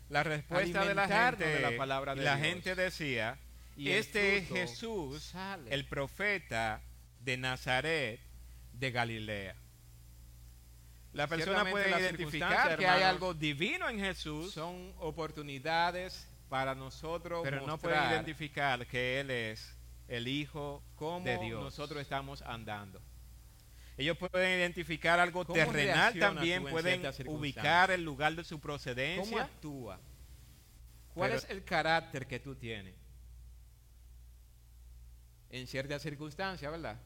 [0.09, 2.47] La respuesta de la gente, de la palabra de la Dios.
[2.47, 3.39] gente decía,
[3.77, 5.73] Y este es Jesús, sale.
[5.73, 6.83] el profeta
[7.21, 8.21] de Nazaret
[8.73, 9.57] de Galilea.
[11.13, 17.67] La persona puede identificar que hay algo divino en Jesús, son oportunidades para nosotros pero
[17.67, 19.75] no puede identificar que Él es
[20.09, 21.63] el Hijo cómo de Dios.
[21.63, 23.01] nosotros estamos andando.
[23.97, 29.43] Ellos pueden identificar algo ¿Cómo terrenal también, pueden ubicar el lugar de su ¿Cómo procedencia.
[29.45, 30.01] actúa?
[31.15, 32.95] ¿Cuál Pero- es el carácter que tú tienes?
[35.53, 36.99] En ciertas circunstancias, ¿verdad?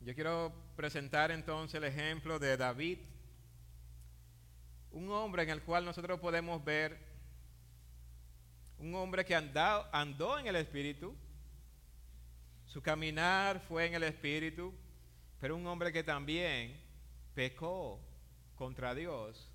[0.00, 2.98] Yo quiero presentar entonces el ejemplo de David,
[4.90, 6.98] un hombre en el cual nosotros podemos ver
[8.78, 11.14] un hombre que andó en el Espíritu,
[12.66, 14.74] su caminar fue en el Espíritu,
[15.38, 16.80] pero un hombre que también
[17.32, 18.00] pecó
[18.56, 19.48] contra Dios,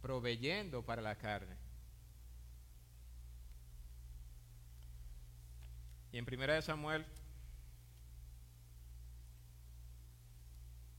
[0.00, 1.59] proveyendo para la carne.
[6.12, 7.06] Y en primera de Samuel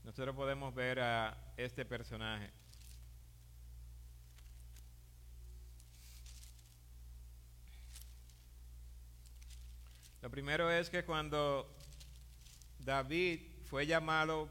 [0.04, 2.50] nosotros podemos ver a este personaje.
[10.22, 11.76] Lo primero es que cuando
[12.78, 14.48] David fue llamado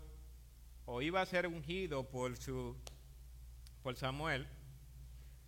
[0.86, 2.78] o iba a ser ungido por su
[3.82, 4.48] por Samuel,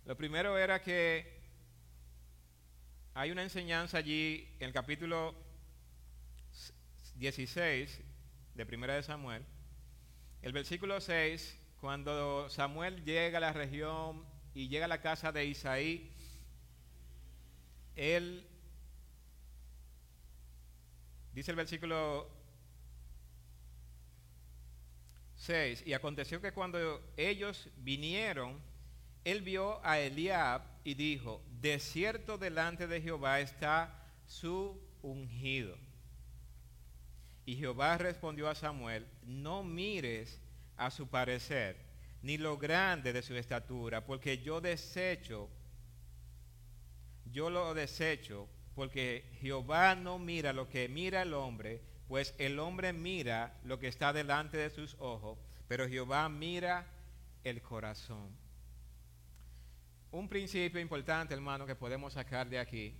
[0.06, 1.33] lo primero era que
[3.14, 5.36] hay una enseñanza allí en el capítulo
[7.14, 8.00] 16
[8.56, 9.44] de Primera de Samuel,
[10.42, 15.46] el versículo 6, cuando Samuel llega a la región y llega a la casa de
[15.46, 16.10] Isaí,
[17.94, 18.44] él
[21.32, 22.28] dice el versículo
[25.36, 28.60] 6, y aconteció que cuando ellos vinieron,
[29.22, 33.90] él vio a Eliab y dijo, de cierto delante de Jehová está
[34.26, 35.78] su ungido.
[37.46, 40.42] Y Jehová respondió a Samuel, no mires
[40.76, 41.78] a su parecer,
[42.20, 45.48] ni lo grande de su estatura, porque yo desecho,
[47.32, 52.92] yo lo desecho, porque Jehová no mira lo que mira el hombre, pues el hombre
[52.92, 56.86] mira lo que está delante de sus ojos, pero Jehová mira
[57.42, 58.43] el corazón.
[60.14, 62.94] Un principio importante, hermano, que podemos sacar de aquí.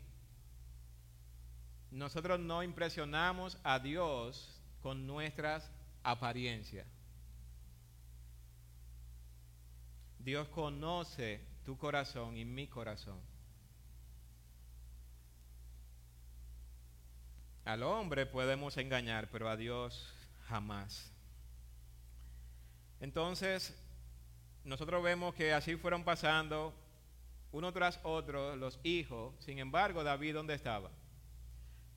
[1.93, 5.71] Nosotros no impresionamos a Dios con nuestras
[6.03, 6.89] apariencias.
[10.19, 13.21] Dios conoce tu corazón y mi corazón.
[17.65, 20.13] Al hombre podemos engañar, pero a Dios
[20.49, 21.13] jamás.
[22.99, 23.73] Entonces,
[24.65, 26.75] nosotros vemos que así fueron pasando
[27.55, 29.33] uno tras otro los hijos.
[29.39, 30.91] Sin embargo, David, ¿dónde estaba?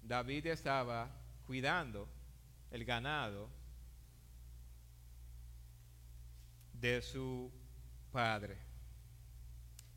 [0.04, 1.10] David estaba
[1.48, 2.08] cuidando
[2.70, 3.50] el ganado
[6.74, 7.52] de su
[8.12, 8.60] padre.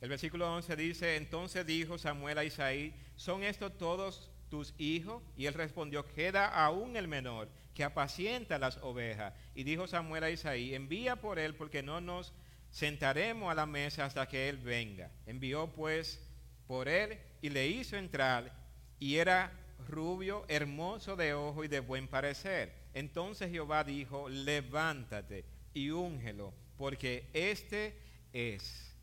[0.01, 5.23] El versículo 11 dice, entonces dijo Samuel a Isaí, ¿son estos todos tus hijos?
[5.37, 9.35] Y él respondió, queda aún el menor, que apacienta las ovejas.
[9.55, 12.33] Y dijo Samuel a Isaí, envía por él, porque no nos
[12.71, 15.11] sentaremos a la mesa hasta que él venga.
[15.27, 16.21] Envió pues
[16.67, 18.53] por él y le hizo entrar,
[18.99, 19.53] y era
[19.89, 22.73] rubio, hermoso de ojo y de buen parecer.
[22.95, 25.45] Entonces Jehová dijo, levántate
[25.75, 27.97] y úngelo, porque este
[28.33, 28.95] es.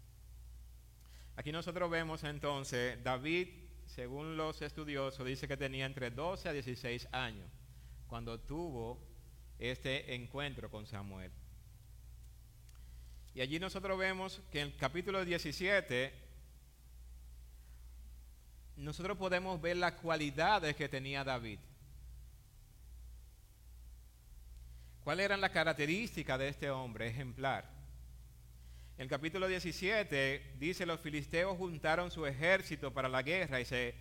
[1.36, 3.49] Aquí nosotros vemos entonces, David,
[3.86, 7.49] según los estudiosos, dice que tenía entre 12 a 16 años
[8.07, 8.99] cuando tuvo
[9.59, 11.32] este encuentro con Samuel.
[13.38, 16.11] Y allí nosotros vemos que en el capítulo 17
[18.77, 21.59] nosotros podemos ver las cualidades que tenía David.
[25.03, 27.69] ¿Cuáles eran las características de este hombre ejemplar?
[28.97, 33.93] En el capítulo 17 dice, los filisteos juntaron su ejército para la guerra y se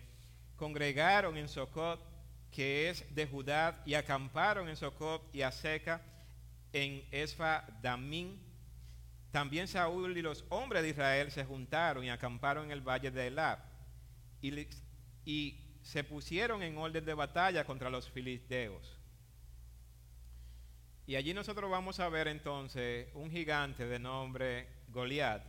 [0.55, 2.01] congregaron en Socot,
[2.49, 6.01] que es de Judá, y acamparon en Socot y Aseca,
[6.73, 8.46] en Esfa Damín.
[9.37, 13.27] También Saúl y los hombres de Israel se juntaron y acamparon en el valle de
[13.27, 13.59] Elab
[14.41, 18.97] y, se pusieron en orden de batalla contra los filisteos.
[21.05, 25.43] Y allí nosotros vamos a ver entonces un gigante de nombre Goliat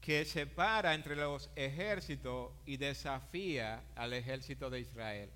[0.00, 5.30] que se para entre los ejércitos y desafía al ejército de Israel.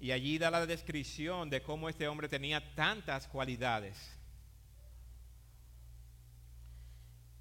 [0.00, 4.18] Y allí da la descripción de cómo este hombre tenía tantas cualidades.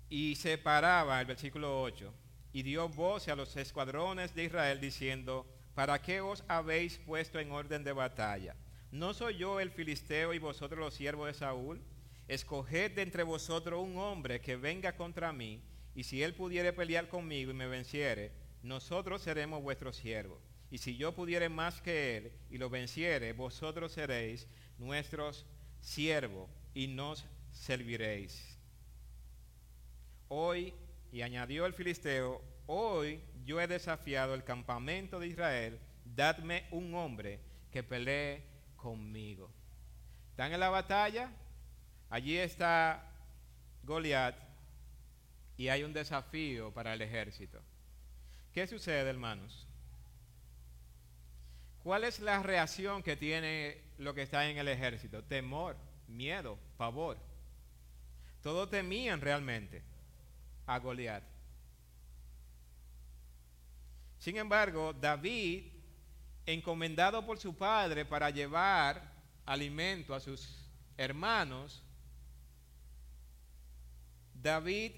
[0.09, 2.13] Y se paraba, el versículo 8,
[2.53, 5.45] y dio voz a los escuadrones de Israel diciendo,
[5.75, 8.55] ¿para qué os habéis puesto en orden de batalla?
[8.91, 11.81] ¿No soy yo el filisteo y vosotros los siervos de Saúl?
[12.27, 15.61] Escoged de entre vosotros un hombre que venga contra mí,
[15.93, 18.31] y si él pudiere pelear conmigo y me venciere,
[18.63, 20.46] nosotros seremos vuestros siervos.
[20.69, 24.47] Y si yo pudiere más que él y lo venciere, vosotros seréis
[24.77, 25.45] nuestros
[25.79, 28.57] siervos y nos serviréis.
[30.27, 30.73] Hoy,
[31.11, 37.39] y añadió el filisteo, hoy yo he desafiado el campamento de Israel, dadme un hombre
[37.71, 38.43] que pelee
[38.75, 39.49] conmigo.
[40.31, 41.31] Están en la batalla,
[42.09, 43.09] allí está
[43.83, 44.35] Goliat
[45.55, 47.61] y hay un desafío para el ejército.
[48.53, 49.66] ¿Qué sucede, hermanos?
[51.87, 55.23] ¿Cuál es la reacción que tiene lo que está en el ejército?
[55.23, 55.77] Temor,
[56.09, 57.17] miedo, pavor.
[58.43, 59.81] Todos temían realmente
[60.65, 61.23] a Goliat.
[64.19, 65.63] Sin embargo, David,
[66.45, 69.01] encomendado por su padre para llevar
[69.45, 70.67] alimento a sus
[70.97, 71.81] hermanos,
[74.33, 74.91] David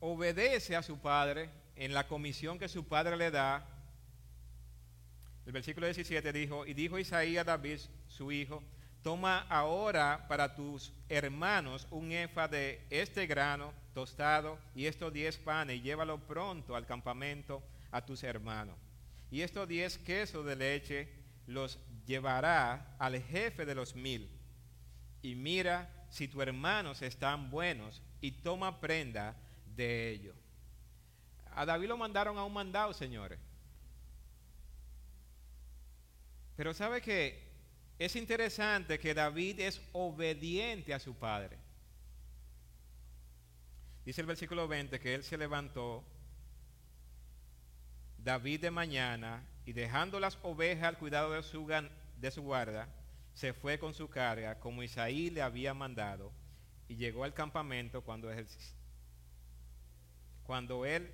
[0.00, 3.73] obedece a su padre en la comisión que su padre le da
[5.46, 7.78] el versículo 17 dijo, y dijo Isaías a David,
[8.08, 8.62] su hijo,
[9.02, 15.76] toma ahora para tus hermanos un efa de este grano tostado y estos diez panes
[15.76, 18.76] y llévalo pronto al campamento a tus hermanos.
[19.30, 21.08] Y estos diez quesos de leche
[21.46, 24.30] los llevará al jefe de los mil.
[25.20, 29.36] Y mira si tus hermanos están buenos y toma prenda
[29.76, 30.36] de ellos.
[31.54, 33.38] A David lo mandaron a un mandado, señores.
[36.56, 37.42] Pero sabe que
[37.98, 41.58] es interesante que David es obediente a su padre.
[44.04, 46.04] Dice el versículo 20 que él se levantó,
[48.18, 51.66] David de mañana, y dejando las ovejas al cuidado de su,
[52.16, 52.88] de su guarda,
[53.32, 56.32] se fue con su carga como Isaí le había mandado,
[56.88, 58.30] y llegó al campamento cuando,
[60.44, 61.10] cuando el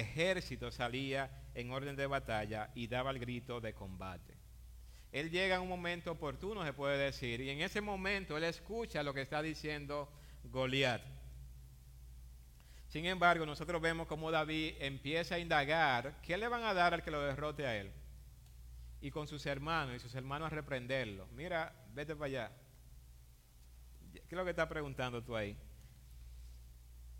[0.00, 4.34] ejército salía en orden de batalla y daba el grito de combate.
[5.12, 9.02] Él llega en un momento oportuno, se puede decir, y en ese momento él escucha
[9.02, 10.10] lo que está diciendo
[10.44, 11.02] Goliat.
[12.88, 17.02] Sin embargo, nosotros vemos cómo David empieza a indagar qué le van a dar al
[17.02, 17.90] que lo derrote a él.
[19.00, 21.26] Y con sus hermanos, y sus hermanos a reprenderlo.
[21.32, 22.52] Mira, vete para allá.
[24.12, 25.56] ¿Qué es lo que está preguntando tú ahí?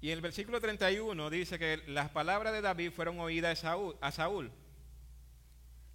[0.03, 4.51] Y en el versículo 31 dice que las palabras de David fueron oídas a Saúl,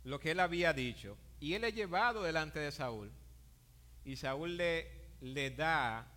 [0.05, 1.17] lo que él había dicho.
[1.41, 3.11] Y él es llevado delante de Saúl.
[4.05, 4.89] Y Saúl le,
[5.19, 6.07] le da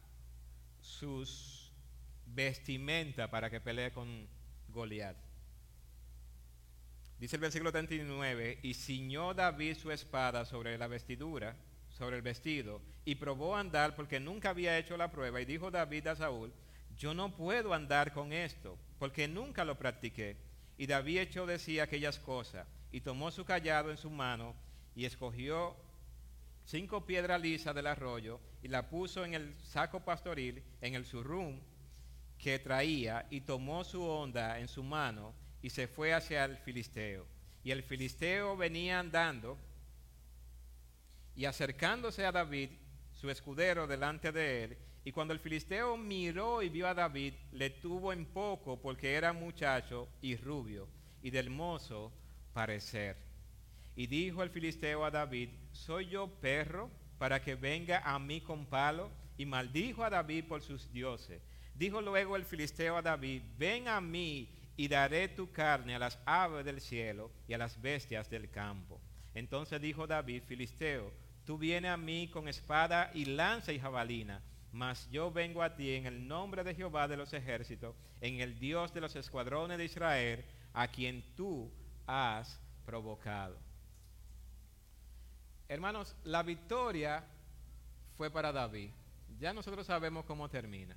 [0.80, 1.72] sus
[2.26, 4.28] vestimenta para que pelee con
[4.68, 5.16] Goliat.
[7.18, 11.56] Dice el versículo 39, y ciñó David su espada sobre la vestidura,
[11.88, 15.40] sobre el vestido, y probó a andar porque nunca había hecho la prueba.
[15.40, 16.52] Y dijo David a Saúl,
[17.00, 20.36] yo no puedo andar con esto, porque nunca lo practiqué.
[20.76, 24.54] Y David echó de sí aquellas cosas, y tomó su callado en su mano,
[24.94, 25.74] y escogió
[26.66, 31.58] cinco piedras lisas del arroyo, y la puso en el saco pastoril, en el surrum
[32.36, 35.32] que traía, y tomó su onda en su mano,
[35.62, 37.26] y se fue hacia el filisteo.
[37.64, 39.56] Y el filisteo venía andando,
[41.34, 42.72] y acercándose a David,
[43.12, 47.70] su escudero delante de él, y cuando el filisteo miró y vio a David, le
[47.70, 50.88] tuvo en poco porque era muchacho y rubio
[51.22, 52.12] y del mozo
[52.52, 53.16] parecer.
[53.96, 58.66] Y dijo el filisteo a David, ¿soy yo perro para que venga a mí con
[58.66, 59.10] palo?
[59.36, 61.40] Y maldijo a David por sus dioses.
[61.74, 66.18] Dijo luego el filisteo a David, ven a mí y daré tu carne a las
[66.26, 69.00] aves del cielo y a las bestias del campo.
[69.34, 71.12] Entonces dijo David, filisteo,
[71.46, 74.42] tú vienes a mí con espada y lanza y jabalina,
[74.72, 78.58] mas yo vengo a ti en el nombre de Jehová de los ejércitos, en el
[78.58, 81.70] Dios de los escuadrones de Israel, a quien tú
[82.06, 83.58] has provocado.
[85.68, 87.24] Hermanos, la victoria
[88.16, 88.90] fue para David.
[89.38, 90.96] Ya nosotros sabemos cómo termina.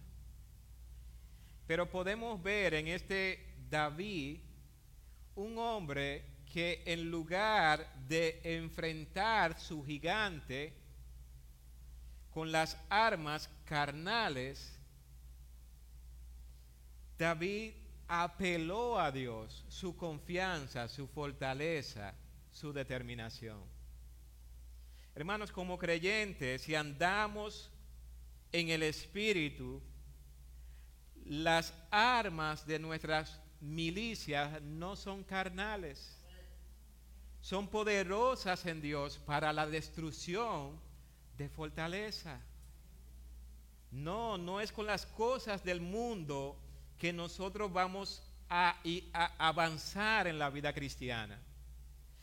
[1.67, 4.39] Pero podemos ver en este David
[5.35, 10.73] un hombre que en lugar de enfrentar su gigante
[12.33, 14.79] con las armas carnales,
[17.17, 17.73] David
[18.07, 22.15] apeló a Dios su confianza, su fortaleza,
[22.51, 23.61] su determinación.
[25.15, 27.69] Hermanos, como creyentes, si andamos
[28.51, 29.79] en el Espíritu,
[31.25, 36.19] las armas de nuestras milicias no son carnales,
[37.41, 40.81] son poderosas en Dios para la destrucción
[41.37, 42.39] de fortaleza.
[43.91, 46.57] No, no es con las cosas del mundo
[46.97, 48.79] que nosotros vamos a,
[49.37, 51.39] avanzar en la vida cristiana.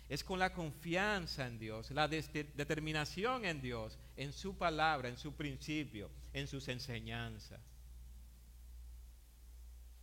[0.08, 5.34] Es con la confianza en Dios, la determinación en Dios, en su palabra, en su
[5.34, 7.60] principio, en sus enseñanzas.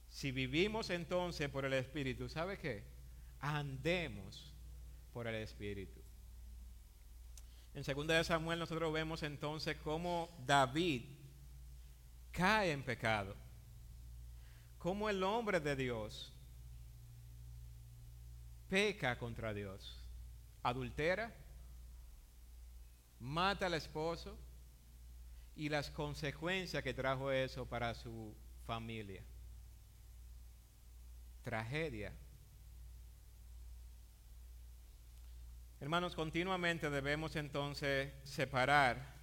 [0.10, 2.84] Si vivimos entonces por el Espíritu, ¿sabe qué?
[3.40, 4.54] Andemos
[5.14, 5.97] por el Espíritu.
[7.78, 11.04] En 2 de Samuel nosotros vemos entonces cómo David
[12.32, 13.36] cae en pecado.
[14.80, 16.34] Cómo el hombre de Dios
[18.68, 20.04] peca contra Dios.
[20.64, 21.32] Adultera,
[23.20, 24.36] mata al esposo
[25.56, 28.34] y las consecuencias que trajo eso para su
[28.66, 29.22] familia
[31.44, 32.12] tragedia.
[35.80, 39.16] Hermanos, continuamente debemos entonces separar,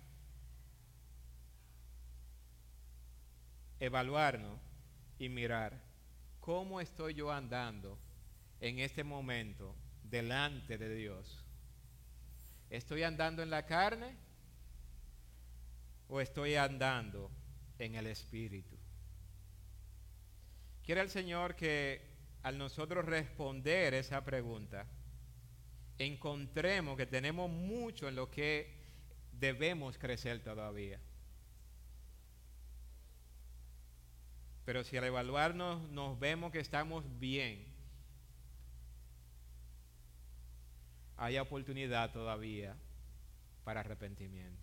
[3.81, 4.61] evaluarnos
[5.19, 5.83] y mirar
[6.39, 7.99] cómo estoy yo andando
[8.61, 9.75] en este momento
[10.05, 11.45] delante de Dios.
[12.71, 14.17] ¿Estoy andando en la carne
[16.07, 17.33] o estoy andando
[17.81, 18.79] en el Espíritu?
[20.85, 24.87] Quiere el Señor que al nosotros responder esa pregunta,
[25.99, 28.75] encontremos que tenemos mucho en lo que
[29.33, 31.01] debemos crecer todavía.
[34.65, 37.67] Pero si al evaluarnos nos vemos que estamos bien,
[41.17, 42.77] hay oportunidad todavía
[43.63, 44.63] para arrepentimiento.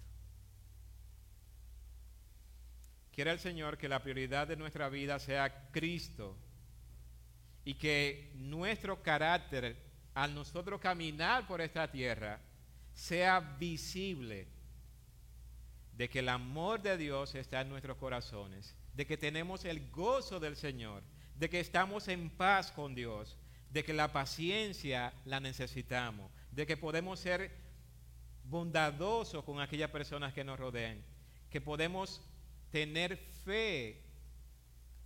[3.11, 6.37] Quiere el Señor que la prioridad de nuestra vida sea Cristo
[7.63, 9.75] y que nuestro carácter,
[10.13, 12.39] al nosotros caminar por esta tierra,
[12.93, 14.47] sea visible
[15.93, 20.39] de que el amor de Dios está en nuestros corazones, de que tenemos el gozo
[20.39, 21.03] del Señor,
[21.35, 23.37] de que estamos en paz con Dios,
[23.69, 27.51] de que la paciencia la necesitamos, de que podemos ser
[28.43, 31.01] bondadosos con aquellas personas que nos rodean,
[31.49, 32.21] que podemos
[32.69, 34.01] tener fe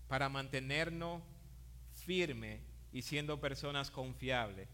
[0.08, 1.22] para mantenernos
[1.94, 4.68] firme y siendo personas confiables,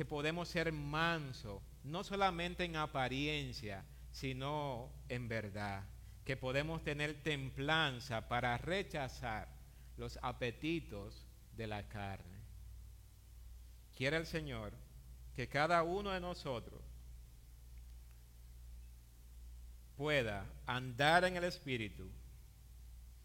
[0.00, 5.84] que podemos ser manso, no solamente en apariencia, sino en verdad,
[6.24, 9.46] que podemos tener templanza para rechazar
[9.98, 12.38] los apetitos de la carne.
[13.94, 14.72] Quiere el Señor
[15.36, 16.80] que cada uno de nosotros
[19.98, 22.10] pueda andar en el Espíritu.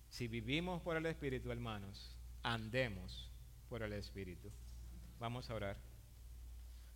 [0.09, 3.31] Si vivimos por el Espíritu, hermanos, andemos
[3.69, 4.51] por el Espíritu.
[5.19, 5.94] Vamos a orar.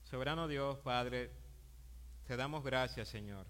[0.10, 1.32] Soberano Dios, Padre,
[2.26, 3.46] te damos gracias, Señor.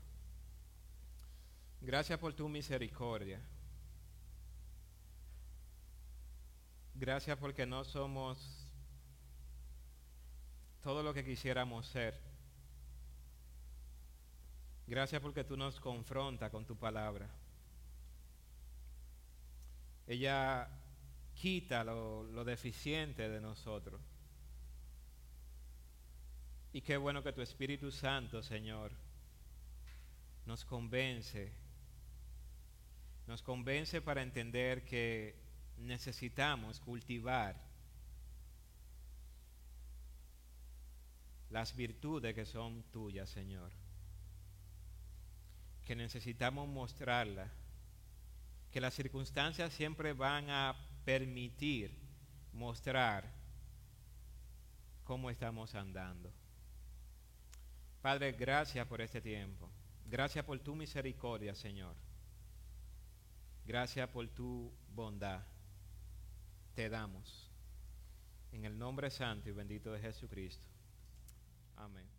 [1.79, 3.41] Gracias por tu misericordia.
[6.95, 8.67] Gracias porque no somos
[10.83, 12.19] todo lo que quisiéramos ser.
[14.85, 17.29] Gracias porque tú nos confrontas con tu palabra.
[20.07, 20.67] Ella
[21.35, 24.01] quita lo, deficiente de nosotros.
[26.71, 28.91] Y qué bueno que tu Espíritu Santo, Señor,
[30.45, 31.51] nos convence,
[33.27, 35.35] nos convence para entender que
[35.77, 37.55] necesitamos cultivar
[41.49, 43.71] las virtudes que son tuyas, Señor.
[45.85, 47.51] Que necesitamos mostrarlas
[48.71, 51.97] que las circunstancias siempre van a permitir
[52.53, 53.33] mostrar
[55.03, 56.31] cómo estamos andando.
[58.01, 59.69] Padre, gracias por este tiempo.
[60.05, 61.95] Gracias por tu misericordia, Señor.
[63.65, 65.43] Gracias por tu bondad.
[66.73, 67.51] Te damos.
[68.51, 70.67] En el nombre santo y bendito de Jesucristo.
[71.75, 72.18] Amén.